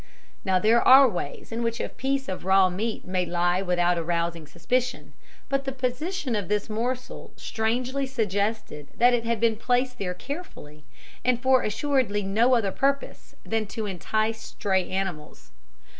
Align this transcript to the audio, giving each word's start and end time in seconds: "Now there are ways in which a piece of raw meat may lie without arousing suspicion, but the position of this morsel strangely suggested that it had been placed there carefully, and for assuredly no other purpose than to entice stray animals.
"Now 0.43 0.57
there 0.57 0.81
are 0.81 1.07
ways 1.07 1.51
in 1.51 1.61
which 1.61 1.79
a 1.79 1.87
piece 1.87 2.27
of 2.27 2.43
raw 2.43 2.71
meat 2.71 3.05
may 3.05 3.23
lie 3.23 3.61
without 3.61 3.99
arousing 3.99 4.47
suspicion, 4.47 5.13
but 5.47 5.63
the 5.65 5.71
position 5.71 6.35
of 6.35 6.47
this 6.47 6.71
morsel 6.71 7.31
strangely 7.35 8.07
suggested 8.07 8.87
that 8.97 9.13
it 9.13 9.25
had 9.25 9.39
been 9.39 9.57
placed 9.57 9.99
there 9.99 10.15
carefully, 10.15 10.85
and 11.23 11.39
for 11.39 11.61
assuredly 11.61 12.23
no 12.23 12.55
other 12.55 12.71
purpose 12.71 13.35
than 13.45 13.67
to 13.67 13.85
entice 13.85 14.41
stray 14.41 14.89
animals. 14.89 15.51